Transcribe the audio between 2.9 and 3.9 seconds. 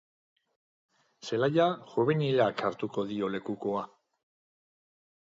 dio lekukoa.